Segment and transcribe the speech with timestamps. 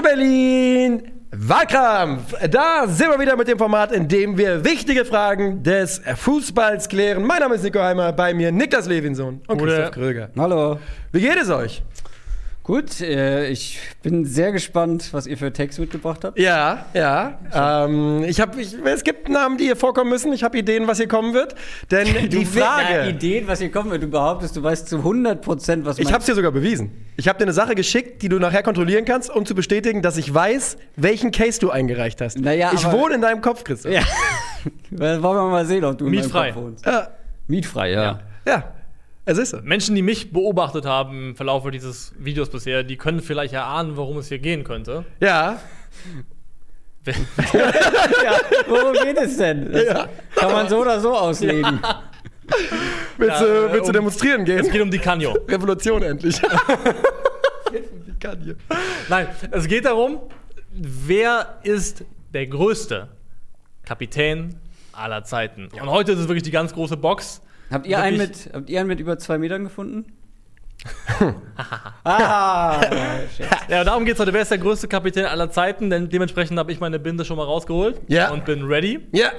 [0.00, 2.34] Calcio Berlin, Wahlkampf.
[2.50, 7.24] Da sind wir wieder mit dem Format, in dem wir wichtige Fragen des Fußballs klären.
[7.24, 10.30] Mein Name ist Nico Heimer, bei mir Niklas Levinson und Christoph Kröger.
[10.38, 10.78] Hallo.
[11.12, 11.82] Wie geht es euch?
[12.70, 16.38] Gut, äh, ich bin sehr gespannt, was ihr für Text mitgebracht habt.
[16.38, 17.40] Ja, ja.
[17.52, 20.32] Ähm, ich hab, ich, es gibt Namen, die hier vorkommen müssen.
[20.32, 21.56] Ich habe Ideen, was hier kommen wird.
[21.90, 23.08] Denn die Du- Ja, Frage.
[23.10, 26.18] Ideen, was hier kommt, wenn du behauptest, du weißt zu 100 Prozent, was Ich habe
[26.20, 26.92] es dir sogar bewiesen.
[27.16, 30.16] Ich habe dir eine Sache geschickt, die du nachher kontrollieren kannst, um zu bestätigen, dass
[30.16, 32.38] ich weiß, welchen Case du eingereicht hast.
[32.38, 33.90] Naja, ich aber- wohne in deinem Kopf, Christoph.
[33.92, 34.02] Ja.
[34.92, 36.52] Wollen wir mal sehen, ob du in meinem Mietfrei.
[36.52, 36.86] Kopf wohnst.
[36.86, 37.08] Ja,
[37.48, 38.20] Mietfrei, ja.
[38.46, 38.62] ja.
[39.30, 39.58] Es ist so.
[39.62, 44.18] Menschen, die mich beobachtet haben im Verlauf dieses Videos bisher, die können vielleicht erahnen, worum
[44.18, 45.04] es hier gehen könnte.
[45.20, 45.60] Ja,
[47.06, 48.34] ja.
[48.68, 49.72] Worum geht es denn?
[49.72, 50.08] Das Ja.
[50.34, 51.80] Kann man so oder so auslegen.
[53.16, 54.58] willst, Ja, du, äh, willst du um- demonstrieren gehen?
[54.58, 55.32] Es geht um die Canio.
[55.48, 56.38] Revolution endlich.
[56.40, 56.48] Die
[58.44, 58.56] hier.
[59.08, 60.20] Nein, es geht darum,
[60.72, 63.08] wer ist der größte
[63.84, 64.56] Kapitän
[64.92, 65.68] aller Zeiten?
[65.80, 67.40] Und heute ist es wirklich die ganz große Box.
[67.70, 70.06] Habt ihr, einen mit, habt ihr einen mit über zwei Metern gefunden?
[72.04, 72.80] ah,
[73.36, 73.46] shit.
[73.68, 74.32] Ja, darum geht es heute.
[74.32, 75.90] Wer ist der größte Kapitän aller Zeiten?
[75.90, 78.30] Denn dementsprechend habe ich meine Binde schon mal rausgeholt Ja.
[78.30, 79.06] und bin ready.
[79.12, 79.30] Ja.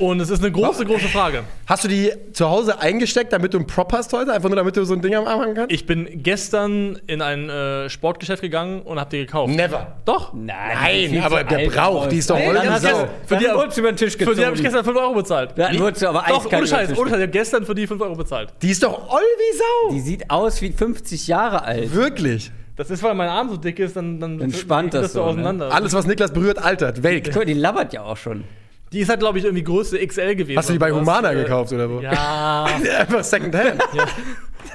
[0.00, 1.44] Und es ist eine große, große Frage.
[1.66, 4.32] Hast du die zu Hause eingesteckt, damit du einen Prop hast heute?
[4.32, 5.72] Einfach nur, damit du so ein Ding am Arm haben kannst?
[5.72, 9.54] Ich bin gestern in ein äh, Sportgeschäft gegangen und habe die gekauft.
[9.54, 9.98] Never.
[10.06, 10.32] Doch.
[10.32, 13.08] Nein, Nein, aber der braucht, die ist doch hast Sau.
[13.26, 14.38] Für die- wurdest du über den Tisch Für gezogen.
[14.38, 15.50] die habe ich gestern 5 Euro bezahlt.
[15.56, 17.06] Dann wurdest du aber Doch, ohne Scheiß, ohne Scheiß.
[17.06, 18.54] Ich habe gestern für die 5 Euro bezahlt.
[18.62, 19.94] Die ist doch oll wie Sau.
[19.94, 21.94] Die sieht aus wie 50 Jahre alt.
[21.94, 22.50] Wirklich.
[22.76, 25.26] Das ist, weil mein Arm so dick ist, dann, dann, Dann spannt das so ne?
[25.26, 25.70] auseinander.
[25.70, 27.26] Alles, was Niklas berührt, altert, welkt.
[27.26, 28.44] Guck mal, die labbert ja auch schon.
[28.92, 30.58] Die ist halt, glaube ich, irgendwie Größe XL gewesen.
[30.58, 31.06] Hast du die bei oder was.
[31.06, 32.00] Humana Äh, gekauft oder wo?
[32.00, 32.64] Ja.
[32.98, 33.80] Einfach Secondhand.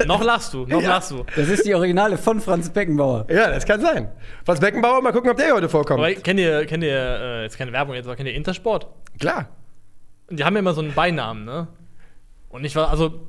[0.05, 0.88] noch lachst du, noch Ja.
[0.89, 1.25] lachst du.
[1.35, 3.25] Das ist die Originale von Franz Beckenbauer.
[3.30, 4.09] Ja, das kann sein.
[4.45, 5.99] Franz Beckenbauer, mal gucken, ob der hier heute vorkommt.
[5.99, 8.87] Aber kennt ihr, kennt ihr, äh, jetzt keine Werbung jetzt, aber kennt ihr Intersport?
[9.20, 9.49] Klar.
[10.30, 11.67] Und die haben ja immer so einen Beinamen, ne?
[12.49, 13.27] Und ich war, also,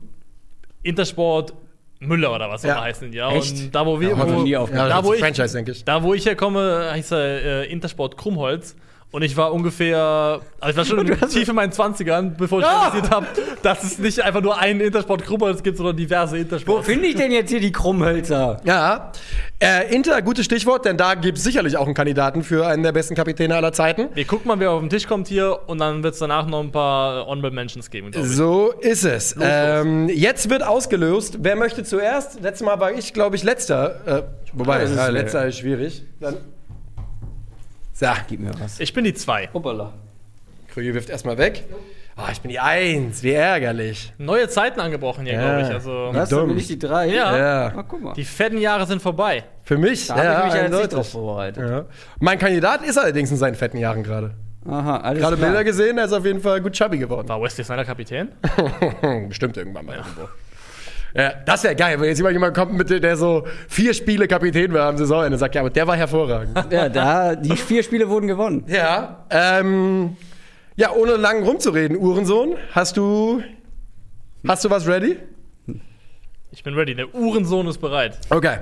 [0.83, 1.53] Intersport
[1.99, 2.75] Müller oder was auch Ja.
[2.75, 3.31] immer heißen die, ja.
[3.33, 3.57] Echt?
[3.57, 4.45] Und da, wo wir, Ja, wo.
[4.45, 5.85] Ja, da, das wo ich, Franchise, denke ich.
[5.85, 7.19] da, wo ich herkomme, heißt er
[7.63, 8.77] äh, Intersport Krummholz.
[9.13, 12.89] Und ich war ungefähr, also ich war schon tief in meinen 20ern, bevor ich Ah!
[12.89, 13.27] realisiert habe,
[13.63, 16.87] dass es nicht einfach nur einen Intersport Krummholz gibt, sondern diverse Wo Intersports.
[16.87, 18.61] finde ich denn jetzt hier die Krummhölzer?
[18.65, 19.13] Ja.
[19.59, 22.93] Äh, Inter, gutes Stichwort, denn da gibt es sicherlich auch einen Kandidaten für einen der
[22.93, 24.09] besten Kapitäne aller Zeiten.
[24.13, 26.61] Wir gucken mal, wer auf den Tisch kommt hier und dann wird es danach noch
[26.61, 28.11] ein paar Honorable Mentions geben.
[28.13, 29.35] So ist es.
[29.37, 29.45] los.
[29.49, 31.39] Ähm, jetzt wird ausgelöst.
[31.41, 32.41] Wer möchte zuerst?
[32.43, 34.01] Letztes Mal war ich, glaube ich, letzter.
[34.07, 36.03] Äh, wobei, ist, ja, äh, letzter ist schwierig.
[36.21, 36.37] Dann.
[37.99, 38.79] So, Gib mir was.
[38.79, 39.49] Ich bin die zwei.
[39.55, 39.95] Hoppala.
[40.69, 41.65] Krüge wirft erstmal weg.
[42.19, 43.23] Oh, ich bin die Eins.
[43.23, 44.13] Wie ärgerlich.
[44.19, 45.41] Neue Zeiten angebrochen hier, Ja.
[45.41, 45.75] glaube ich.
[45.75, 46.29] Also, Was?
[46.29, 46.41] dumm.
[46.41, 47.07] Dann bin ich die drei?
[47.07, 47.37] Ja.
[47.37, 47.73] Ja.
[47.75, 48.13] Na, guck mal.
[48.13, 49.45] die fetten Jahre sind vorbei.
[49.63, 50.09] Für mich.
[50.09, 50.91] da habe ja, ich mich ja nicht eindeutig.
[50.91, 51.71] drauf vorbereitet.
[51.71, 51.85] Ja.
[52.21, 54.33] Mein Kandidat ist allerdings in seinen fetten Jahren gerade.
[54.69, 55.49] Aha, alles Gerade klar.
[55.49, 57.27] Bilder gesehen, er ist auf jeden Fall gut chubby geworden.
[57.29, 58.29] War Wesley Snyder Kapitän?
[59.29, 60.29] Bestimmt irgendwann mal irgendwo.
[61.15, 64.73] Ja, das wäre geil, wenn jetzt immer jemand kommt, mit, der so vier Spiele Kapitän
[64.73, 65.39] war am Saisonende.
[65.39, 66.57] Sagt, ja, aber der war hervorragend.
[66.73, 68.65] Ja, da, die vier Spiele wurden gewonnen.
[68.69, 70.17] ja, ähm,
[70.77, 73.43] ja, ohne lang rumzureden, Uhrensohn, hast du,
[74.47, 75.17] hast du was ready?
[76.51, 76.95] Ich bin ready.
[76.95, 78.19] Der Uhrensohn ist bereit.
[78.31, 78.59] Okay.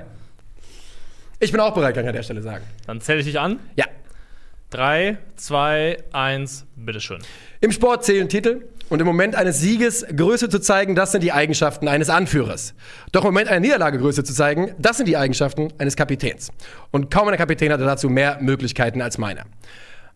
[1.40, 2.64] Ich bin auch bereit, kann ich an der Stelle sagen.
[2.86, 3.58] Dann zähle ich dich an.
[3.76, 3.84] Ja.
[4.70, 7.18] Drei, zwei, eins, bitteschön.
[7.60, 11.32] Im Sport zählen Titel und im Moment eines Sieges Größe zu zeigen, das sind die
[11.32, 12.74] Eigenschaften eines Anführers.
[13.12, 16.50] Doch im Moment einer Niederlage Größe zu zeigen, das sind die Eigenschaften eines Kapitäns.
[16.90, 19.44] Und kaum ein Kapitän hatte dazu mehr Möglichkeiten als meiner.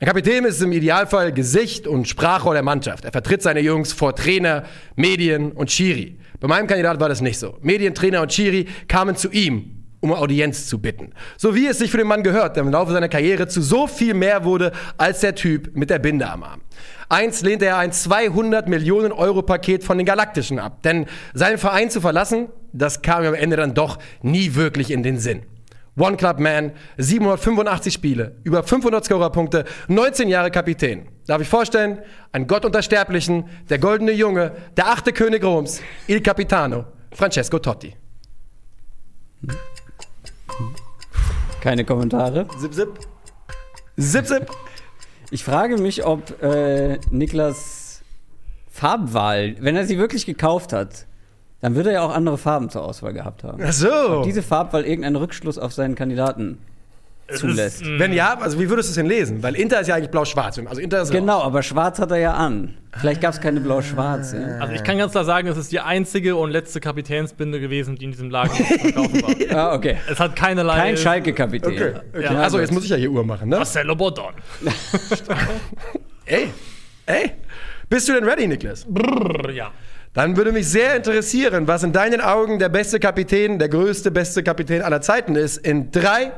[0.01, 3.05] Ein Kapitän ist im Idealfall Gesicht und Sprachrohr der Mannschaft.
[3.05, 4.65] Er vertritt seine Jungs vor Trainer,
[4.95, 6.19] Medien und Schiri.
[6.39, 7.59] Bei meinem Kandidat war das nicht so.
[7.63, 11.13] Medien, Trainer und Schiri kamen zu ihm, um Audienz zu bitten.
[11.37, 13.87] So wie es sich für den Mann gehört, der im Laufe seiner Karriere zu so
[13.87, 16.61] viel mehr wurde als der Typ mit der Binde am Arm.
[17.09, 21.91] Eins lehnte er ein 200 Millionen Euro Paket von den Galaktischen ab, denn seinen Verein
[21.91, 25.43] zu verlassen, das kam ihm am Ende dann doch nie wirklich in den Sinn.
[25.97, 31.09] One Club Man, 785 Spiele, über 500 Scorerpunkte, 19 Jahre Kapitän.
[31.27, 31.99] Darf ich vorstellen?
[32.31, 37.97] Ein Gott unter Sterblichen, der goldene Junge, der achte König Roms, Il Capitano, Francesco Totti.
[41.61, 42.47] Keine Kommentare.
[42.61, 42.89] Zip, zip.
[43.99, 44.47] Zip, zip.
[45.31, 48.03] Ich frage mich, ob äh, Niklas
[48.71, 51.07] Farbwahl, wenn er sie wirklich gekauft hat,
[51.61, 53.61] dann würde er ja auch andere Farben zur Auswahl gehabt haben.
[53.63, 54.23] Ach so.
[54.25, 56.59] Diese Farbwahl irgendeinen Rückschluss auf seinen Kandidaten
[57.37, 57.83] zulässt.
[57.83, 59.43] ist, mm, Wenn ja, also wie würdest du es denn lesen?
[59.43, 60.59] Weil Inter ist ja eigentlich blau-schwarz.
[60.65, 62.75] Also Inter ist Genau, aber schwarz hat er ja an.
[62.97, 64.33] Vielleicht gab es keine blau-schwarz.
[64.33, 64.59] Ja.
[64.59, 68.07] Also ich kann ganz klar sagen, es ist die einzige und letzte Kapitänsbinde gewesen, die
[68.07, 69.57] in diesem Lager verkaufen war.
[69.57, 69.97] Ah, okay.
[70.11, 70.77] Es hat keinerlei.
[70.77, 71.73] Kein Schalke-Kapitän.
[71.73, 72.25] Okay, okay.
[72.25, 73.57] Ja, also jetzt muss ich ja hier Uhr machen, ne?
[73.57, 74.33] Marcelo Bordon.
[76.25, 76.49] Ey,
[77.07, 77.31] ey.
[77.89, 78.85] Bist du denn ready, Niklas?
[78.87, 79.71] Brrr, ja.
[80.13, 84.43] Dann würde mich sehr interessieren, was in deinen Augen der beste Kapitän, der größte, beste
[84.43, 85.59] Kapitän aller Zeiten ist.
[85.59, 86.33] In 3,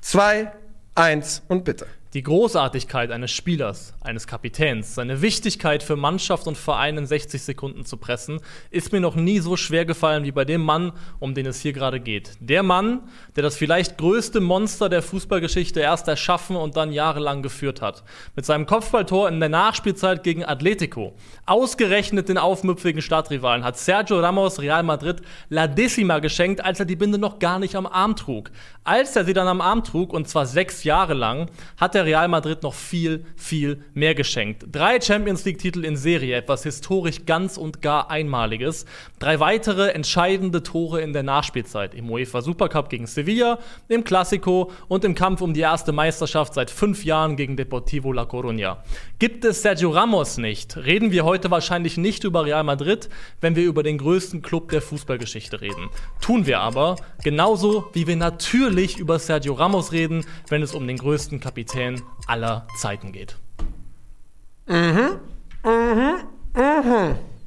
[0.00, 0.52] 2,
[0.94, 1.86] 1 und bitte.
[2.12, 7.84] Die Großartigkeit eines Spielers, eines Kapitäns, seine Wichtigkeit für Mannschaft und Verein in 60 Sekunden
[7.84, 8.40] zu pressen,
[8.72, 10.90] ist mir noch nie so schwer gefallen wie bei dem Mann,
[11.20, 12.32] um den es hier gerade geht.
[12.40, 13.02] Der Mann,
[13.36, 18.02] der das vielleicht größte Monster der Fußballgeschichte erst erschaffen und dann jahrelang geführt hat.
[18.34, 21.14] Mit seinem Kopfballtor in der Nachspielzeit gegen Atletico,
[21.46, 26.96] ausgerechnet den aufmüpfigen Stadtrivalen, hat Sergio Ramos Real Madrid La Decima geschenkt, als er die
[26.96, 28.50] Binde noch gar nicht am Arm trug.
[28.82, 32.28] Als er sie dann am Arm trug, und zwar sechs Jahre lang, hat der Real
[32.28, 34.64] Madrid noch viel, viel mehr geschenkt.
[34.72, 38.86] Drei Champions League-Titel in Serie, etwas historisch ganz und gar Einmaliges.
[39.18, 41.94] Drei weitere entscheidende Tore in der Nachspielzeit.
[41.94, 43.58] Im UEFA Supercup gegen Sevilla,
[43.88, 48.22] im Classico und im Kampf um die erste Meisterschaft seit fünf Jahren gegen Deportivo La
[48.22, 48.78] Coruña.
[49.18, 53.10] Gibt es Sergio Ramos nicht, reden wir heute wahrscheinlich nicht über Real Madrid,
[53.42, 55.90] wenn wir über den größten Club der Fußballgeschichte reden.
[56.22, 60.96] Tun wir aber, genauso wie wir natürlich über Sergio Ramos reden, wenn es um den
[60.96, 61.89] größten Kapitän
[62.26, 63.36] aller Zeiten geht.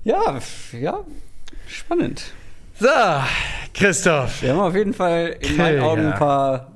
[0.03, 0.99] Ja, f- ja,
[1.67, 2.33] spannend.
[2.79, 2.87] So,
[3.73, 4.41] Christoph.
[4.41, 6.11] Wir haben auf jeden Fall in meinen Augen ja.
[6.11, 6.71] ein paar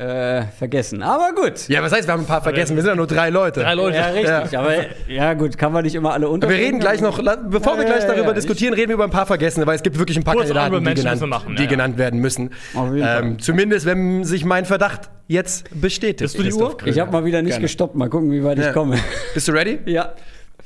[0.00, 1.02] äh, vergessen.
[1.02, 1.68] Aber gut.
[1.68, 2.74] Ja, was heißt, wir haben ein paar vergessen?
[2.74, 3.60] Wir sind ja nur drei Leute.
[3.60, 3.98] Drei Leute.
[3.98, 4.52] Ja, richtig.
[4.52, 4.60] Ja.
[4.60, 4.72] Aber
[5.08, 6.48] ja, gut, kann man nicht immer alle unter.
[6.48, 7.18] Wir reden gleich noch,
[7.48, 8.32] bevor wir gleich ja, darüber ja.
[8.32, 10.74] diskutieren, reden wir über ein paar Vergessene, weil es gibt wirklich ein paar Kurz Kandidaten,
[10.76, 12.50] die, Mention genannt, machen, die genannt werden müssen.
[12.74, 16.34] Auf jeden Ähm, zumindest, wenn sich mein Verdacht jetzt bestätigt.
[16.34, 16.76] Bist du die Uhr?
[16.86, 17.62] Ich habe mal wieder nicht Gerne.
[17.62, 17.94] gestoppt.
[17.94, 18.68] Mal gucken, wie weit Ja.
[18.68, 18.96] ich komme.
[19.34, 19.80] Bist du ready?
[19.84, 20.14] Ja.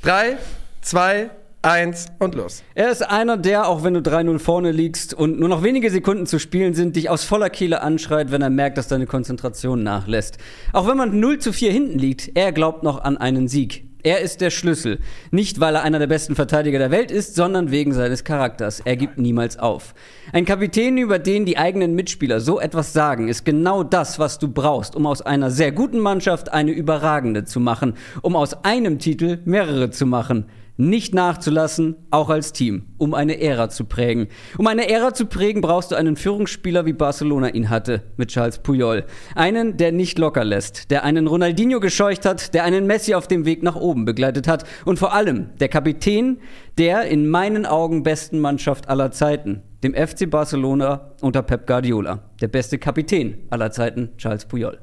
[0.03, 0.37] Drei,
[0.81, 1.31] zwei,
[1.65, 2.63] eins und los.
[2.75, 6.27] Er ist einer, der, auch wenn du 3-0 vorne liegst und nur noch wenige Sekunden
[6.27, 10.39] zu spielen sind, dich aus voller Kehle anschreit, wenn er merkt, dass deine Konzentration nachlässt.
[10.73, 13.87] Auch wenn man 0 zu 4 hinten liegt, er glaubt noch an einen Sieg.
[14.07, 14.99] Er ist der Schlüssel.
[15.31, 18.81] Nicht, weil er einer der besten Verteidiger der Welt ist, sondern wegen seines Charakters.
[18.81, 19.95] Er gibt niemals auf.
[20.31, 24.49] Ein Kapitän, über den die eigenen Mitspieler so etwas sagen, ist genau das, was du
[24.49, 29.39] brauchst, um aus einer sehr guten Mannschaft eine überragende zu machen, um aus einem Titel
[29.47, 30.45] mehrere zu machen
[30.77, 34.29] nicht nachzulassen, auch als Team, um eine Ära zu prägen.
[34.59, 38.59] Um eine Ära zu prägen, brauchst du einen Führungsspieler, wie Barcelona ihn hatte, mit Charles
[38.59, 39.05] Puyol.
[39.35, 43.45] Einen, der nicht locker lässt, der einen Ronaldinho gescheucht hat, der einen Messi auf dem
[43.45, 46.39] Weg nach oben begleitet hat und vor allem der Kapitän
[46.79, 52.31] der in meinen Augen besten Mannschaft aller Zeiten, dem FC Barcelona unter Pep Guardiola.
[52.41, 54.79] Der beste Kapitän aller Zeiten, Charles Puyol.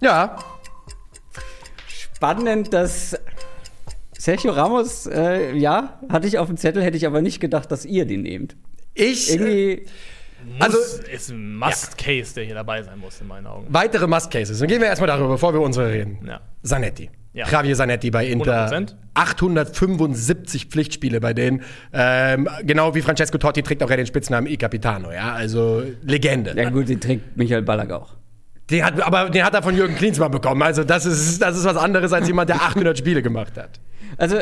[0.00, 0.36] Ja,
[2.26, 3.18] spannend, dass
[4.16, 7.84] Sergio Ramos, äh, ja, hatte ich auf dem Zettel, hätte ich aber nicht gedacht, dass
[7.84, 8.54] ihr den nehmt.
[8.94, 9.28] ich.
[9.30, 9.86] Äh, Irgendwie,
[10.44, 13.66] Muss, Also- ist ein Must-Case, der hier dabei sein muss, in meinen Augen.
[13.70, 14.56] weitere Must-Cases.
[14.58, 16.18] Dann gehen wir erstmal darüber, bevor wir unsere reden.
[16.26, 16.40] Ja.
[16.64, 17.10] Zanetti.
[17.32, 17.48] Ja.
[17.48, 18.66] Javier Zanetti bei Inter.
[18.68, 18.96] 100%.
[19.14, 21.62] 875 Pflichtspiele bei denen.
[21.92, 26.54] Ähm, genau wie Francesco Totti trägt auch er den Spitznamen I Capitano, ja, also Legende.
[26.56, 28.14] ja gut, den trägt Michael Ballack auch.
[28.72, 30.62] Den hat, aber den hat er von Jürgen Klinsmann bekommen.
[30.62, 33.78] Also das ist, das ist was anderes als jemand, der 800 Spiele gemacht hat.
[34.16, 34.38] Also,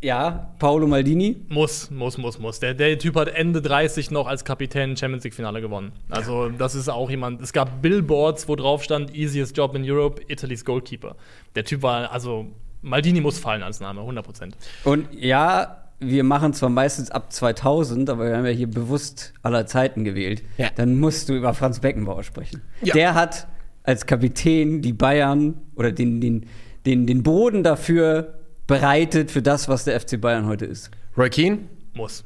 [0.00, 1.36] ja, Paolo Maldini.
[1.48, 2.60] Muss, muss, muss, muss.
[2.60, 5.92] Der, der Typ hat Ende 30 noch als Kapitän Champions League-Finale gewonnen.
[6.08, 7.40] Also, das ist auch jemand.
[7.40, 11.16] Es gab Billboards, wo drauf stand: Easiest Job in Europe, Italy's Goalkeeper.
[11.56, 12.46] Der Typ war, also,
[12.80, 14.52] Maldini muss fallen als Name, 100%.
[14.84, 19.66] Und ja, wir machen zwar meistens ab 2000, aber wir haben ja hier bewusst aller
[19.66, 20.42] Zeiten gewählt.
[20.58, 20.68] Ja.
[20.74, 22.62] Dann musst du über Franz Beckenbauer sprechen.
[22.82, 22.94] Ja.
[22.94, 23.46] Der hat
[23.84, 26.46] als Kapitän die Bayern oder den, den,
[26.86, 30.90] den, den Boden dafür bereitet für das, was der FC Bayern heute ist.
[31.16, 31.58] Roy Keane?
[31.94, 32.24] Muss.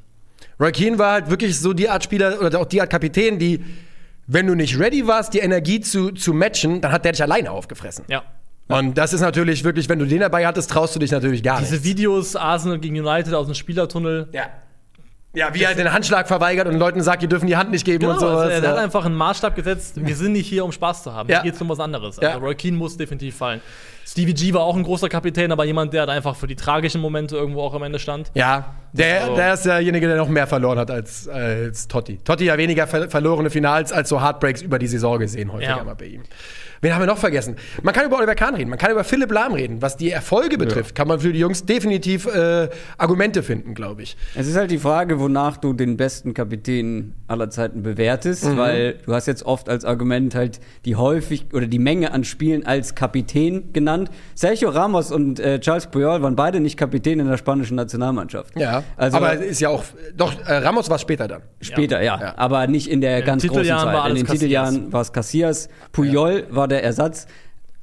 [0.61, 3.65] Roy Keane war halt wirklich so die Art Spieler oder auch die Art Kapitän, die,
[4.27, 7.51] wenn du nicht ready warst, die Energie zu, zu matchen, dann hat der dich alleine
[7.51, 8.05] aufgefressen.
[8.09, 8.23] Ja.
[8.69, 11.61] Und das ist natürlich wirklich, wenn du den dabei hattest, traust du dich natürlich gar
[11.61, 11.85] Diese nicht.
[11.85, 14.29] Videos, Arsenal gegen United aus dem Spielertunnel.
[14.33, 14.45] Ja.
[15.35, 18.07] Ja, wie er den Handschlag verweigert und Leuten sagt, die dürfen die Hand nicht geben
[18.07, 18.45] und Genau, sowas.
[18.45, 18.71] also er ja.
[18.71, 19.95] hat einfach einen Maßstab gesetzt.
[20.03, 21.29] Wir sind nicht hier, um Spaß zu haben.
[21.29, 21.43] Ja.
[21.43, 22.17] Hier geht es um was anderes.
[22.23, 22.29] Ja.
[22.31, 23.61] Also Roy Keane muss definitiv fallen.
[24.07, 27.03] Stevie G war auch ein großer Kapitän, aber jemand, der halt einfach für die tragischen
[27.03, 28.31] Momente irgendwo auch am Ende stand.
[28.33, 32.19] Ja, der, Also- der ist derjenige, der noch mehr verloren hat als, als Totti.
[32.25, 35.85] Totti ja weniger ver verlorene Finals als so Heartbreaks über die Saison gesehen, häufiger Ja.
[35.85, 36.23] mal bei ihm.
[36.81, 37.57] Wen haben wir noch vergessen?
[37.83, 39.83] Man kann über Oliver Kahn reden, man kann über Philipp Lahm reden.
[39.83, 42.69] Was die Erfolge betrifft, kann man für die Jungs definitiv äh,
[42.99, 44.17] Argumente finden, glaube ich.
[44.35, 48.57] Es ist halt die Frage, wonach du den besten Kapitän aller Zeiten bewertest, Mhm.
[48.57, 52.67] weil du hast jetzt oft als Argument halt die häufig oder die Menge an Spielen
[52.67, 54.11] als Kapitän genannt.
[54.35, 58.59] Sergio Ramos und äh, Charles Puyol waren beide nicht Kapitän in der spanischen Nationalmannschaft.
[58.59, 59.85] Ja, also aber ist ja auch,
[60.17, 61.43] doch, äh, Ramos war später dann.
[61.61, 62.21] Später, ja.
[62.21, 62.35] Ja.
[62.37, 63.95] Aber nicht in der den ganz großen Titeljahren Zeit.
[63.95, 64.41] war alles in den Casillas.
[64.69, 65.69] Titeljahren war es Casillas.
[65.93, 67.27] Puyol war der Ersatz.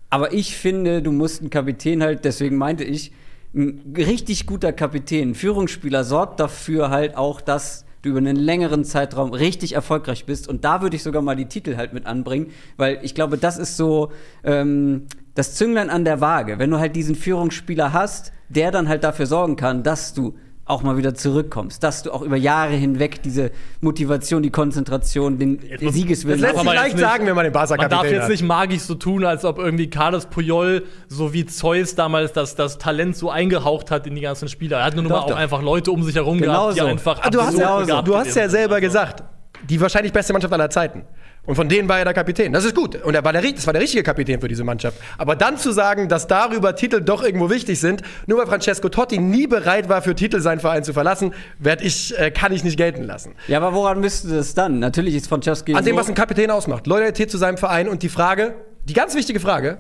[0.10, 3.12] Aber ich finde, du musst einen Kapitän halt, deswegen meinte ich,
[3.56, 8.84] ein richtig guter Kapitän, ein Führungsspieler sorgt dafür halt auch, dass du über einen längeren
[8.84, 10.48] Zeitraum richtig erfolgreich bist.
[10.48, 13.58] Und da würde ich sogar mal die Titel halt mit anbringen, weil ich glaube, das
[13.58, 14.12] ist so
[14.44, 16.60] ähm, das Zünglein an der Waage.
[16.60, 20.82] Wenn du halt diesen Führungsspieler hast, der dann halt dafür sorgen kann, dass du auch
[20.82, 23.52] mal wieder zurückkommst, dass du auch über Jahre hinweg diese
[23.82, 27.90] Motivation, die Konzentration, den muss- Siegeswillen Das lässt sich leicht sagen, wenn man den Man
[27.90, 28.30] darf jetzt hat.
[28.30, 32.78] nicht magisch so tun, als ob irgendwie Carlos Puyol so wie Zeus damals das, das
[32.78, 34.78] Talent so eingehaucht hat in die ganzen Spieler.
[34.78, 35.36] Er hat nur Doch, mal auch doch.
[35.36, 36.86] einfach Leute um sich herum Genau gehabt, die so.
[36.88, 39.24] einfach Ah, du hast, ja, du hast ja selber gesagt,
[39.70, 41.04] die wahrscheinlich beste Mannschaft aller Zeiten.
[41.46, 42.54] Und von denen war er der Kapitän.
[42.54, 42.96] Das ist gut.
[43.04, 44.98] Und er war der, das war der richtige Kapitän für diese Mannschaft.
[45.18, 49.18] Aber dann zu sagen, dass darüber Titel doch irgendwo wichtig sind, nur weil Francesco Totti
[49.18, 52.78] nie bereit war, für Titel seinen Verein zu verlassen, werd ich, äh, kann ich nicht
[52.78, 53.36] gelten lassen.
[53.50, 54.80] Ja, aber woran müsste das dann?
[54.80, 56.88] Natürlich ist Franceschi An dem, was ein Kapitän ausmacht.
[56.88, 59.80] Loyalität zu seinem Verein und die Frage, die ganz wichtige Frage,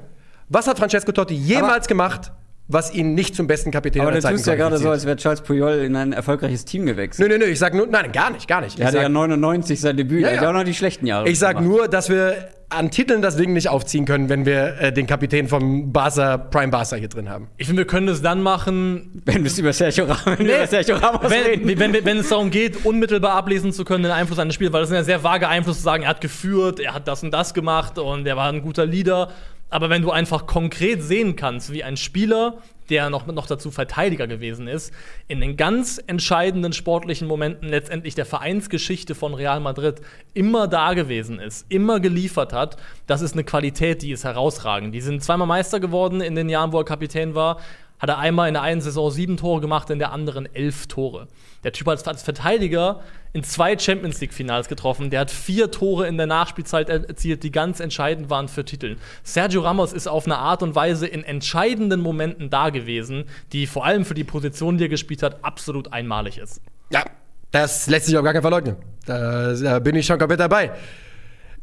[0.49, 2.33] was hat Francesco Totti jemals gemacht,
[2.67, 5.17] was ihn nicht zum besten Kapitän Aber du Zeiten tust ja gerade so, als wäre
[5.17, 7.27] Charles Puyol in ein erfolgreiches Team gewechselt.
[7.29, 8.79] Nö, nö, nö, ich sag nur, nein, gar nicht, gar nicht.
[8.79, 10.43] Er hatte sag- ja 99 sein Debüt, Ja, er hat ja.
[10.43, 11.27] ja auch noch die schlechten Jahre.
[11.27, 11.65] Ich sag gemacht.
[11.67, 12.35] nur, dass wir
[12.69, 16.69] an Titeln das Ding nicht aufziehen können, wenn wir äh, den Kapitän vom Barca, Prime
[16.71, 17.47] Barca hier drin haben.
[17.57, 20.67] Ich finde, wir können es dann machen, Wenn wir über Sergio Ramos, wenn wir über
[20.67, 21.79] Sergio Ramos wenn, reden.
[21.79, 24.89] wenn, wenn es darum geht, unmittelbar ablesen zu können, den Einfluss eines Spiels, weil das
[24.89, 27.53] sind ja sehr vage Einflüsse zu sagen, er hat geführt, er hat das und das
[27.53, 29.29] gemacht und er war ein guter Leader.
[29.73, 32.59] Aber wenn du einfach konkret sehen kannst, wie ein Spieler,
[32.91, 34.93] der noch, noch dazu Verteidiger gewesen ist,
[35.27, 39.99] in den ganz entscheidenden sportlichen Momenten letztendlich der Vereinsgeschichte von Real Madrid
[40.35, 42.77] immer da gewesen ist, immer geliefert hat,
[43.07, 44.93] das ist eine Qualität, die ist herausragend.
[44.93, 47.57] Die sind zweimal Meister geworden in den Jahren, wo er Kapitän war
[47.99, 51.27] hat er einmal in der einen Saison sieben Tore gemacht, in der anderen elf Tore.
[51.63, 52.99] Der Typ hat als Verteidiger
[53.31, 55.09] in zwei Champions League-Finals getroffen.
[55.09, 58.97] Der hat vier Tore in der Nachspielzeit er- erzielt, die ganz entscheidend waren für Titel.
[59.23, 63.23] Sergio Ramos ist auf eine Art und Weise in entscheidenden Momenten da gewesen,
[63.53, 66.61] die vor allem für die Position, die er gespielt hat, absolut einmalig ist.
[66.91, 67.03] Ja,
[67.51, 68.75] das lässt sich auf gar keinen Fall leugnen.
[69.05, 70.71] Da, da bin ich schon komplett dabei.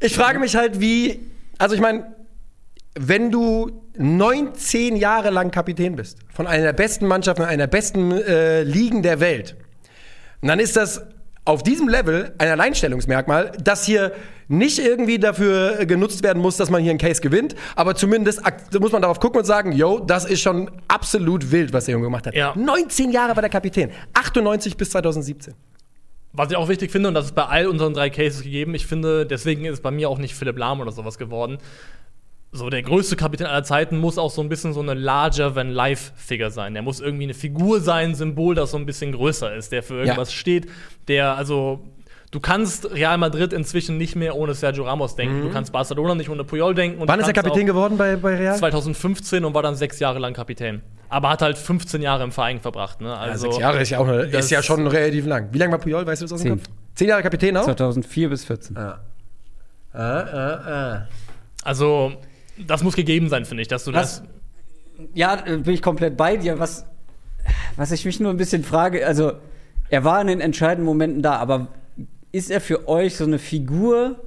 [0.01, 1.21] Ich frage mich halt, wie.
[1.59, 2.07] Also, ich meine,
[2.99, 8.13] wenn du 19 Jahre lang Kapitän bist, von einer der besten Mannschaften, einer der besten
[8.13, 9.57] äh, Ligen der Welt,
[10.43, 11.07] dann ist das
[11.45, 14.13] auf diesem Level ein Alleinstellungsmerkmal, das hier
[14.49, 18.43] nicht irgendwie dafür genutzt werden muss, dass man hier einen Case gewinnt, aber zumindest
[18.79, 22.07] muss man darauf gucken und sagen, yo, das ist schon absolut wild, was der Junge
[22.07, 22.35] gemacht hat.
[22.35, 22.53] Ja.
[22.57, 25.55] 19 Jahre war der Kapitän, 98 bis 2017.
[26.33, 28.87] Was ich auch wichtig finde, und das ist bei all unseren drei Cases gegeben, ich
[28.87, 31.59] finde, deswegen ist es bei mir auch nicht Philipp Lahm oder sowas geworden.
[32.53, 36.75] So, der größte Kapitän aller Zeiten muss auch so ein bisschen so eine larger-than-life-Figure sein.
[36.75, 39.83] Der muss irgendwie eine Figur sein, ein Symbol, das so ein bisschen größer ist, der
[39.85, 40.69] für irgendwas steht,
[41.07, 41.81] der, also,
[42.33, 45.43] du kannst Real Madrid inzwischen nicht mehr ohne Sergio Ramos denken.
[45.43, 47.01] Du kannst Barcelona nicht ohne Puyol denken.
[47.01, 48.57] Und Wann ist er Kapitän geworden bei, bei Real?
[48.57, 50.83] 2015 und war dann sechs Jahre lang Kapitän.
[51.09, 53.01] Aber hat halt 15 Jahre im Verein verbracht.
[53.01, 53.09] Ne?
[53.09, 55.49] Ja, Also, sechs Jahre ist ja, auch eine, das- ist ja schon relativ lang.
[55.53, 56.65] Wie lange war Puyol, weißt du das aus dem Zehn.
[56.65, 56.75] Kopf?
[56.97, 57.65] Zehn Jahre Kapitän auch?
[57.65, 58.77] 2004 bis 14.
[58.77, 59.01] Ah,
[59.93, 61.09] ah, ah.
[61.65, 62.13] Also,
[62.67, 64.29] das muss gegeben sein, finde ich, dass du Was- das.
[65.15, 66.59] Ja, äh, bin ich komplett bei dir.
[66.59, 66.85] Was,
[67.77, 69.33] was ich mich nur ein bisschen frage, also
[69.89, 71.69] er war in den entscheidenden Momenten da, aber
[72.33, 74.21] ist er für euch so eine Figur,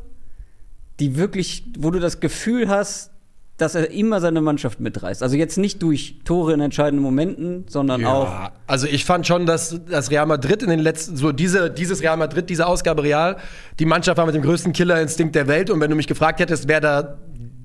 [0.99, 3.11] die wirklich, wo du das Gefühl hast,
[3.57, 5.21] dass er immer seine Mannschaft mitreißt?
[5.23, 8.25] Also jetzt nicht durch Tore in entscheidenden Momenten, sondern auch.
[8.25, 12.01] Ja, also ich fand schon, dass das Real Madrid in den letzten, so diese, dieses
[12.01, 13.37] Real Madrid, diese Ausgabe Real,
[13.79, 15.69] die Mannschaft war mit dem größten Killerinstinkt der Welt.
[15.69, 17.19] Und wenn du mich gefragt hättest, wer da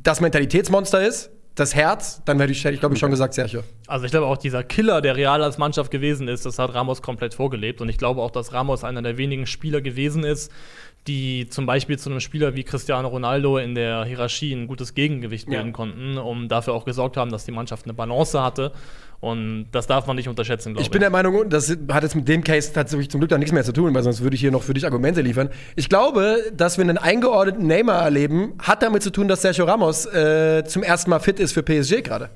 [0.09, 3.63] das Mentalitätsmonster ist, das Herz, dann hätte ich, hätte ich glaube ich, schon gesagt, Sergio.
[3.89, 7.03] Also, ich glaube auch, dieser Killer, der Real als Mannschaft gewesen ist, das hat Ramos
[7.03, 7.83] komplett vorgelebt.
[7.83, 10.51] Und ich glaube auch, dass Ramos einer der wenigen Spieler gewesen ist,
[11.07, 15.47] die zum Beispiel zu einem Spieler wie Cristiano Ronaldo in der Hierarchie ein gutes Gegengewicht
[15.49, 15.73] bilden Ja.
[15.73, 18.73] konnten, um dafür auch gesorgt haben, dass die Mannschaft eine Balance hatte.
[19.21, 20.87] Und das darf man nicht unterschätzen, glaube ich.
[20.87, 23.53] Ich bin der Meinung, das hat jetzt mit dem Case tatsächlich zum Glück dann nichts
[23.53, 25.49] mehr zu tun, weil sonst würde ich hier noch für dich Argumente liefern.
[25.75, 30.07] Ich glaube, dass wir einen eingeordneten Neymar erleben, hat damit zu tun, dass Sergio Ramos
[30.07, 32.31] äh, zum ersten Mal fit ist für PSG gerade.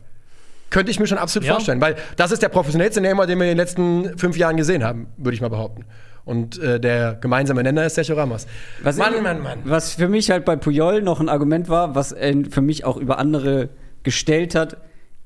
[0.71, 1.52] Könnte ich mir schon absolut Ja.
[1.54, 4.83] vorstellen, weil das ist der professionellste Neymar, den wir in den letzten fünf Jahren gesehen
[4.83, 5.85] haben, würde ich mal behaupten.
[6.25, 8.47] Und äh, der gemeinsame Nenner ist Sergio Ramos.
[8.83, 9.59] Was Mann, ich- Mann, Mann.
[9.64, 12.97] Was für mich halt bei Puyol noch ein Argument war, was er für mich auch
[12.97, 13.71] über andere
[14.05, 14.76] gestellt hat,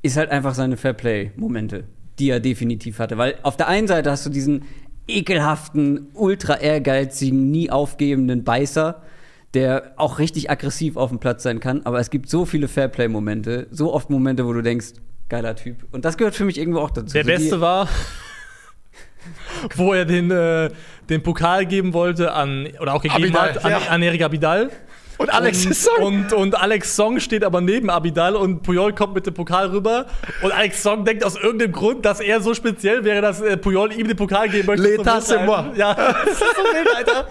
[0.03, 1.85] ist halt einfach seine Fairplay-Momente,
[2.19, 3.19] die er definitiv hatte.
[3.19, 4.65] Weil auf der einen Seite hast du diesen
[5.09, 9.03] ekelhaften, ultra ehrgeizigen, nie aufgebenden Beißer,
[9.55, 11.83] der auch richtig aggressiv auf dem Platz sein kann.
[11.85, 14.95] Aber es gibt so viele Fairplay-Momente, so oft Momente, wo du denkst,
[15.29, 15.87] geiler Typ.
[15.93, 17.13] Und das gehört für mich irgendwo auch dazu.
[17.15, 17.89] Der So die- beste war,
[19.75, 20.71] wo er den, äh,
[21.09, 23.79] den Pokal geben wollte an, oder auch gegeben Abidal, hat, an, ja.
[23.89, 24.71] an Erik Abidal.
[25.19, 26.03] Und Alex und, Song.
[26.03, 30.07] Und, und Alex Song steht aber neben Abidal und Puyol kommt mit dem Pokal rüber.
[30.43, 33.93] Und Alex Song denkt aus irgendeinem Grund, dass er so speziell wäre, dass äh, Puyol
[33.93, 34.87] ihm den Pokal geben möchte.
[34.87, 35.73] L'état, c'est moi.
[35.75, 37.29] Ja, das ist so wild, Alter.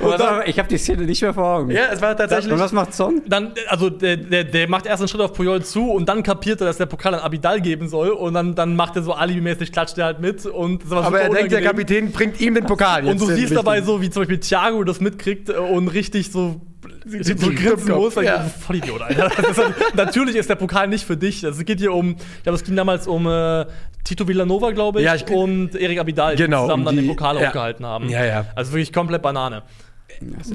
[0.00, 1.70] Und was- ich habe die Szene nicht mehr vor Augen.
[1.70, 2.52] Ja, es war tatsächlich.
[2.52, 3.20] Und was macht Song?
[3.26, 6.60] Dann, also der, der, der macht erst einen Schritt auf Puyol zu und dann kapiert
[6.62, 8.08] er, dass der Pokal an Abidal geben soll.
[8.10, 10.46] Und dann, dann macht er so alibimäßig, klatscht er halt mit.
[10.46, 11.62] Und aber er denkt, der.
[11.62, 13.02] Kapitän bringt ihm den Pokal.
[13.02, 15.88] Und jetzt du in siehst dabei so, wie zum Beispiel Thiago das mitkriegt äh, und
[15.88, 16.60] richtig so,
[17.04, 18.16] so Dummkopf, grinsen muss.
[18.16, 18.40] weil ja.
[18.44, 19.30] Vollidiot, Alter.
[19.36, 21.44] Das ist halt, natürlich ist der Pokal nicht für dich.
[21.44, 23.66] Also Es geht hier um, ich glaube, es ging damals um äh,
[24.04, 27.04] Tito Villanova, glaube ich, Ja, ich- und Erik Abidal, die Genau, zusammen um dann den
[27.04, 27.48] die- Pokal ja.
[27.48, 28.08] hochgehalten haben.
[28.08, 28.46] Ja, ja.
[28.54, 29.62] Also wirklich komplett Banane.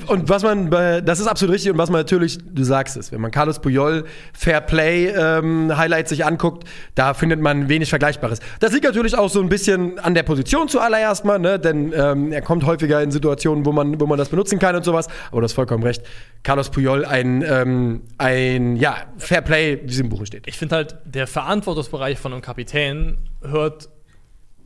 [0.07, 3.11] Und was man, bei- das ist absolut richtig und was man natürlich, du sagst es,
[3.11, 8.39] wenn man Carlos Puyol Fair Play ähm, Highlights sich anguckt, da findet man wenig Vergleichbares.
[8.59, 11.59] Das liegt natürlich auch so ein bisschen an der Position zuallererst mal, ne?
[11.59, 14.83] denn ähm, er kommt häufiger in Situationen, wo man, wo man das benutzen kann und
[14.83, 15.07] sowas.
[15.31, 16.03] Aber du hast vollkommen recht.
[16.43, 20.47] Carlos Puyol ein, ähm, ein ja, Fair Play, wie es im Buche steht.
[20.47, 23.89] Ich finde halt, der Verantwortungsbereich von einem Kapitän hört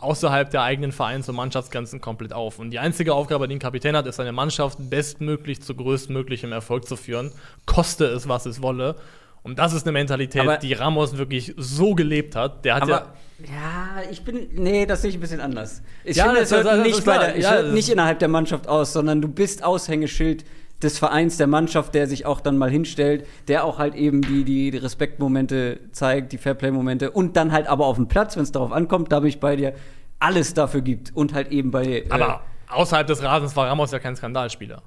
[0.01, 2.60] außerhalb der eigenen Vereins- und Mannschaftsgrenzen komplett auf.
[2.60, 6.88] Und die einzige Aufgabe, die ein Kapitän hat, ist, seine Mannschaft bestmöglich zu größtmöglichem Erfolg
[6.88, 7.31] zu führen,
[7.65, 8.96] koste es, was es wolle.
[9.43, 12.63] Und das ist eine Mentalität, Aber- die Ramos wirklich so gelebt hat.
[12.65, 12.96] Der hat ja.
[12.98, 13.05] Aber
[13.39, 14.50] ja, ich bin.
[14.53, 15.81] Nee, das sehe ich ein bisschen anders.
[16.03, 17.89] Ich Ja, finde, das- es hört das- das nicht, der, ich Ja, hört das- nicht
[17.89, 20.46] innerhalb der Mannschaft aus, sondern du bist Aushängeschild
[20.83, 24.43] des Vereins, der Mannschaft, der sich auch dann mal hinstellt, der auch halt eben die,
[24.43, 28.71] die, Respektmomente zeigt, die Fairplay-Momente und dann halt aber auf dem Platz, wenn es darauf
[28.71, 29.73] ankommt, da bin ich bei dir,
[30.19, 31.85] alles dafür gibt und halt eben bei.
[31.85, 34.81] äh, aber außerhalb des Rasens war Ramos ja kein Skandalspieler.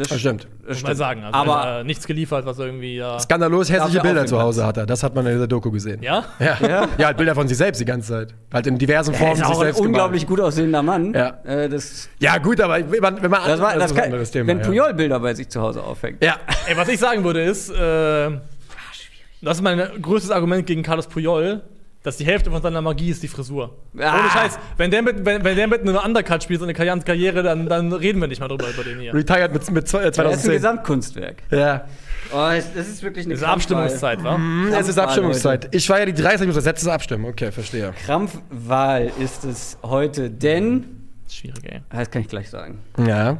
[0.00, 0.48] Das, Das stimmt.
[0.66, 0.96] Das stimmt.
[0.96, 1.24] sagen.
[1.24, 2.96] Also aber er äh, nichts geliefert, was irgendwie.
[2.96, 4.86] Ja, Skandalös hässliche Bilder zu Hause hat er.
[4.86, 6.02] Das hat man in dieser Doku gesehen.
[6.02, 6.24] ja?
[6.40, 6.56] Ja.
[6.60, 6.88] Ja?
[6.98, 7.06] ja.
[7.06, 8.34] halt Bilder von sich selbst die ganze Zeit.
[8.52, 11.12] Halt in diversen er Formen ist sich auch ein selbst unglaublich gut aussehender Mann.
[11.12, 11.38] Ja.
[11.44, 14.04] Äh, das, Ja, gut, aber wenn man, wenn man das war, das ist ein kann,
[14.06, 14.48] anderes Thema.
[14.48, 14.66] wenn ja.
[14.66, 16.24] Puyol Bilder bei sich zu Hause aufhängt.
[16.24, 16.36] Ja,
[16.66, 18.30] Ey, was ich sagen würde ist, äh,
[19.42, 21.62] das ist mein größtes Argument gegen Carlos Puyol,
[22.02, 23.76] dass die Hälfte von seiner Magie ist die Frisur.
[23.98, 24.18] Ah.
[24.20, 27.42] Ohne Scheiß, wenn der mit, wenn, wenn der mit einem Undercut spielt, so eine Karriere-
[27.42, 29.12] dann, dann reden wir nicht mal drüber über den hier.
[29.14, 30.52] retired mit, mit zwei- äh, Er ist ein 2010.
[30.52, 31.42] Gesamtkunstwerk.
[31.50, 31.84] Ja,
[32.32, 33.84] Oh, es- das ist wirklich eine Das ist Krampfwahl.
[33.84, 34.38] Abstimmungszeit, wa?
[34.78, 35.74] es ist Abstimmungszeit.
[35.74, 37.24] Ich war ja die 30 Minuten, jetzt ist Abstimmen.
[37.24, 37.92] Okay, verstehe.
[38.04, 40.84] Krampfwahl ist es heute, denn.
[41.28, 41.80] Schwierig, ey.
[41.90, 42.78] Ah, Das kann ich gleich sagen.
[43.04, 43.38] Ja.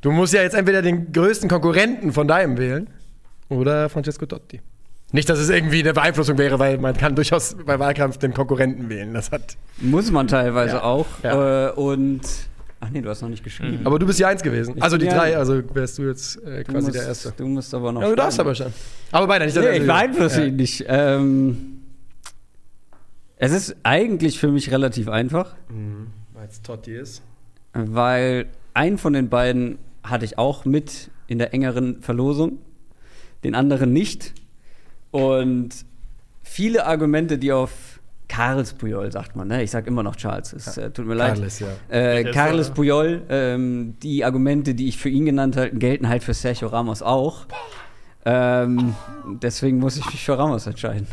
[0.00, 2.88] Du musst ja jetzt entweder den größten Konkurrenten von deinem wählen
[3.48, 4.60] oder Francesco Totti.
[5.12, 8.88] Nicht, dass es irgendwie eine Beeinflussung wäre, weil man kann durchaus bei Wahlkampf den Konkurrenten
[8.88, 9.12] wählen.
[9.12, 9.56] Das hat.
[9.78, 10.82] Muss man teilweise Ja.
[10.84, 11.06] auch.
[11.22, 11.68] Ja.
[11.68, 12.20] Äh, und.
[12.80, 13.80] Ach nee, du hast noch nicht geschrieben.
[13.84, 14.74] Aber du bist die Eins gewesen.
[14.76, 17.32] Ich Also die drei, also wärst du jetzt äh, Du quasi musst, der Erste.
[17.36, 18.00] Du musst aber noch.
[18.02, 18.72] Ja, du darfst aber schon.
[19.12, 19.56] Aber beide nicht.
[19.56, 20.46] Nee, ich beeinflusse ja.
[20.48, 20.84] ihn nicht.
[20.88, 21.82] Ähm,
[23.36, 25.54] es ist eigentlich für mich relativ einfach,
[26.32, 27.22] Weil es Totti ist.
[27.72, 32.58] weil ein von den beiden hatte ich auch mit in der engeren Verlosung,
[33.44, 34.32] den anderen nicht.
[35.12, 35.70] Und
[36.42, 39.62] viele Argumente, die auf Carles Puyol sagt man, ne?
[39.62, 40.54] Ich sag immer noch Charles.
[40.54, 41.34] Es äh, tut mir leid.
[41.34, 41.66] Carles, ja.
[41.90, 46.32] Äh, Carles Puyol, ähm, die Argumente, die ich für ihn genannt habe, gelten halt für
[46.32, 47.46] Sergio Ramos auch.
[48.24, 48.94] Ähm,
[49.42, 51.06] deswegen muss ich mich für Ramos entscheiden.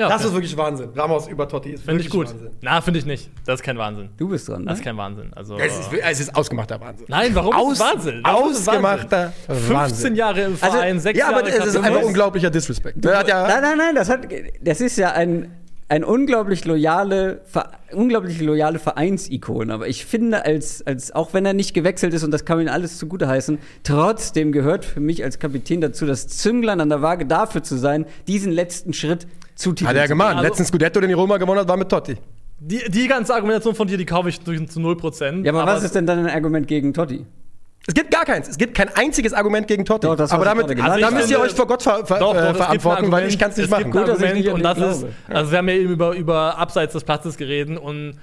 [0.00, 0.88] Ja, Das ist finde wirklich Wahnsinn.
[0.96, 2.34] Ramos über Totti ist find ich wirklich gut.
[2.34, 2.56] Wahnsinn.
[2.62, 3.30] Na, finde ich nicht.
[3.44, 4.08] Das ist kein Wahnsinn.
[4.16, 4.68] Du bist dran, ne?
[4.70, 5.30] Das ist kein Wahnsinn.
[5.36, 7.06] Also, Es ist, es ist ausgemachter Wahnsinn.
[7.08, 8.20] Nein, warum Aus, ist Wahnsinn?
[8.24, 10.14] Warum ist Ausgemachter 15 Wahnsinn.
[10.16, 13.04] Jahre im Also, Verein, 6 Ja, aber Jahre es ist einfach unglaublicher Disrespect.
[13.04, 14.26] Ja, Nein, nein, nein, das, hat,
[14.62, 15.54] das ist ja ein,
[15.88, 19.70] ein unglaublich loyale, Ver- unglaublich loyale Vereinsikon.
[19.70, 22.72] Aber ich finde, als, als, auch wenn er nicht gewechselt ist, und das kann mir
[22.72, 27.26] alles zugute heißen, trotzdem gehört für mich als Kapitän dazu, das Zünglein an der Waage
[27.26, 29.26] dafür zu sein, diesen letzten Schritt
[29.60, 30.36] zu hat er gemacht.
[30.36, 32.16] Also- Letzten Scudetto, den die Roma gewonnen hat, war mit Totti.
[32.58, 35.44] Die, die ganze Argumentation von dir, die kaufe ich durch, zu 0%.
[35.44, 37.24] Ja, aber, was ist denn dann ein Argument gegen Totti?
[37.86, 38.48] Es gibt gar keins.
[38.48, 40.06] Es gibt kein einziges Argument gegen Totti.
[40.06, 42.34] Doch, das, aber damit, gesagt da müsst ihr Also euch vor Gott ver ver Doch,
[42.34, 43.90] doch, äh, verantworten, weil ich kann es nicht machen.
[43.90, 46.92] Gut, dass ich Argument und das ist, also wir haben ja eben über, über abseits
[46.92, 48.18] des Platzes geredet und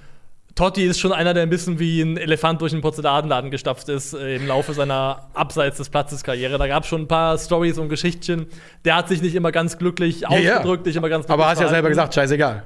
[0.57, 4.13] Totti ist schon einer, der ein bisschen wie ein Elefant durch einen Porzellanladen gestapft ist
[4.13, 6.57] äh, im Laufe seiner abseits des Platzes Karriere.
[6.57, 8.47] Da gab es schon ein paar Stories und Geschichtchen.
[8.83, 10.55] Der hat sich nicht immer ganz glücklich Ja, ja.
[10.55, 11.89] ausgedrückt, nicht immer ganz glücklich Aber hast ja selber verhalten.
[11.89, 12.63] gesagt, scheißegal.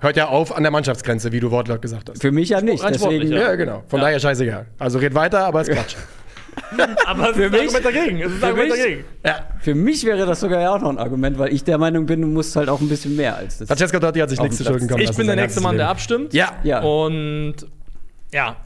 [0.00, 2.22] Hört ja auf an der Mannschaftsgrenze, wie du wortlaut gesagt hast.
[2.22, 2.82] Für mich ja nicht.
[2.82, 3.38] Deswegen, ja.
[3.38, 3.82] Ja, genau.
[3.88, 4.66] Von daher scheißegal.
[4.78, 5.94] Also red weiter, aber es ist Quatsch.
[7.06, 8.30] Aber es Für ist ein mich- Argument dagegen.
[8.30, 9.04] Für Argument mich- dagegen.
[9.24, 9.46] Ja.
[9.60, 12.20] Für mich wäre das sogar ja auch noch ein Argument, weil ich der Meinung bin,
[12.22, 13.68] du musst halt auch ein bisschen mehr als das.
[13.68, 15.90] Francesco Totti hat sich nichts zu Schulden kommen Ich bin der nächste Mann, der Leben.
[15.90, 16.34] abstimmt.
[16.34, 16.52] Ja.
[16.64, 16.80] Ja.
[16.82, 17.56] Und
[18.32, 18.56] ja,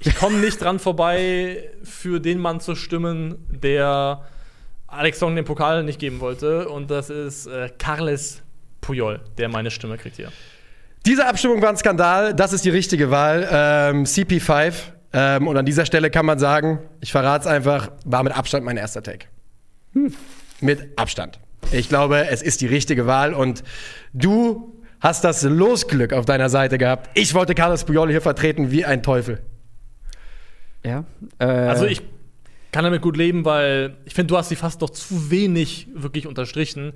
[0.00, 4.22] ich komme nicht dran vorbei, für den Mann zu stimmen, der
[4.88, 6.68] Alex Song den Pokal nicht geben wollte.
[6.68, 8.42] Und das ist äh, Carles
[8.80, 10.30] Puyol, der meine Stimme kriegt hier.
[11.06, 12.34] Diese Abstimmung war ein Skandal.
[12.34, 13.46] Das ist die richtige Wahl.
[13.50, 14.72] Ähm, CP5.
[15.12, 18.64] Ähm, und an dieser Stelle kann man sagen, ich verrate es einfach, war mit Abstand
[18.64, 19.26] mein erster Take.
[20.60, 21.38] Mit Abstand.
[21.70, 23.62] Ich glaube, es ist die richtige Wahl und
[24.12, 27.10] du hast das Losglück auf deiner Seite gehabt.
[27.14, 29.40] Ich wollte Carlos Puyol hier vertreten wie ein Teufel.
[30.84, 31.04] Ja.
[31.38, 32.02] Äh, Also ich
[32.72, 36.26] kann damit gut leben, weil ich finde, du hast sie fast noch zu wenig wirklich
[36.26, 36.94] unterstrichen,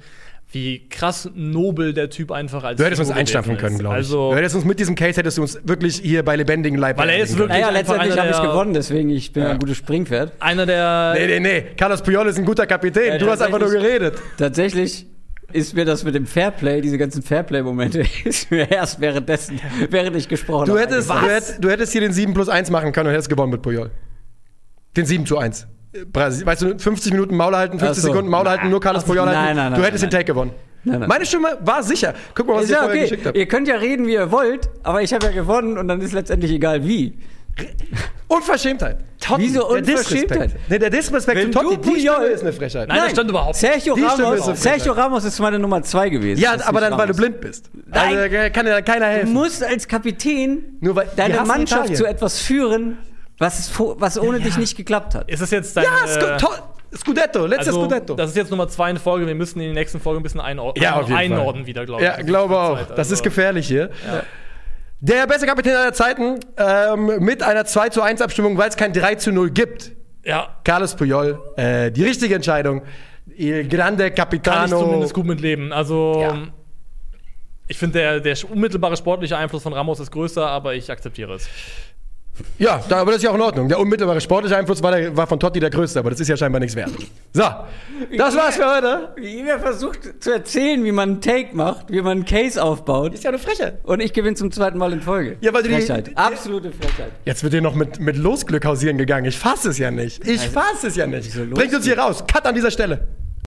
[0.53, 3.99] wie krass nobel der Typ einfach als Du hättest uns einstampfen können, glaube ich.
[3.99, 6.97] Also, du hättest uns mit diesem Case hättest du uns wirklich hier bei lebendigem Leib
[6.99, 9.51] Weil er ist wirklich- Naja, letztendlich habe ich gewonnen, deswegen ich bin Ja.
[9.51, 10.33] ein gutes Springpferd.
[10.41, 11.61] einer der Nee, nee, nee.
[11.77, 13.15] Carlos Puyol ist ein guter Kapitän.
[13.15, 14.15] Ja, du hast einfach nur geredet.
[14.39, 15.07] Tatsächlich
[15.53, 20.29] ist mir das mit dem Fairplay, diese ganzen Fairplay-Momente, ist mir erst währenddessen, während ich
[20.29, 20.81] gesprochen Du habe.
[20.83, 23.51] hättest, du, hättest, du hättest hier den 7 plus 1 machen können und hättest gewonnen
[23.53, 23.91] mit Puyol.
[24.97, 25.67] Den 7 zu 1.
[26.13, 28.09] Brasi- Weißt du, 50 Minuten Maul halten, 50 Ach so.
[28.09, 29.33] Sekunden Maul halten, nur Carlos Puyol halten.
[29.41, 30.51] nein, nein, nein, du hättest nein, den Take gewonnen.
[30.85, 31.09] Nein, nein.
[31.09, 32.15] Meine Stimme war sicher.
[32.35, 33.03] Guck mal, was Ist ich ja vorher okay.
[33.09, 33.39] geschickt habe.
[33.39, 36.13] Ihr könnt ja reden, wie ihr wollt, aber ich habe ja gewonnen und dann ist
[36.13, 37.19] letztendlich egal wie.
[38.29, 38.99] Unverschämtheit.
[39.21, 40.31] Totti, Wieso der Unverschämtheit?
[40.51, 40.71] Disrespekt.
[40.71, 42.89] Nee, der Disrespekt Wenn zu Totti, du die Stimme Puyol- ist eine Frechheit.
[42.89, 43.73] Nein, das stimmt überhaupt nicht.
[43.73, 46.41] Sergio ist Ramos, so Sergio Ramos ist meine Nummer zwei gewesen.
[46.41, 47.17] Ja, ist aber dann, weil du Ramos.
[47.17, 47.71] blind bist.
[47.87, 48.17] Nein.
[48.19, 49.33] Also äh, kann dir dann keiner Du helfen.
[49.33, 52.99] musst als Kapitän Nur weil- deine Mannschaft zu etwas führen,
[53.38, 55.31] was, was ohne dich nicht geklappt hat.
[55.31, 56.57] ist es jetzt dein ja, Scu äh, toll.
[56.96, 58.14] Scudetto, letztes also, Scudetto.
[58.14, 59.27] Das ist jetzt Nummer zwei in Folge.
[59.27, 61.66] Wir müssen in den nächsten Folgen ein bisschen einordnen, Ja, auf jeden einordnen Fall.
[61.66, 62.09] wieder, glaube ich.
[62.09, 62.79] Ja, glaube auch.
[62.79, 63.90] Zeit, Das also- ist gefährlich hier.
[65.01, 68.92] Der beste Kapitän aller Zeiten ähm, mit einer 2 zu 1 Abstimmung, weil es kein
[68.94, 69.92] 3 zu 0 gibt.
[70.25, 72.83] Ja, Carlos Puyol, äh, die richtige Entscheidung.
[73.37, 74.81] Il grande kann ich Capitano.
[74.81, 75.72] zumindest gut mit leben.
[75.72, 76.38] Also, Ja.
[77.68, 81.49] ich finde, der, der unmittelbare sportliche Einfluss von Ramos ist größer, aber ich akzeptiere es.
[82.59, 83.68] Ja, da, aber das ist ja auch in Ordnung.
[83.68, 86.37] Der unmittelbare sportliche Einfluss war, der, war von Totti der größte, aber das ist ja
[86.37, 86.90] scheinbar nichts wert.
[87.33, 87.42] So,
[88.16, 89.09] das war's für heute.
[89.16, 93.14] Wie ihr versucht zu erzählen, wie man einen Take macht, wie man einen Case aufbaut.
[93.14, 93.79] Ist ja eine Frechheit.
[93.85, 95.37] Und ich gewinne zum zweiten Mal in Folge.
[95.40, 96.09] Ja, weil du die- Frechheit.
[96.09, 97.12] die- Absolute Frechheit.
[97.25, 99.27] Jetzt wird hier noch mit, mit Losglück hausieren gegangen.
[99.27, 100.27] Ich fasse es ja nicht.
[100.27, 101.27] Ich fasse es ja nicht.
[101.35, 102.25] Wieso Bringt uns hier raus.
[102.27, 103.07] Cut an dieser Stelle.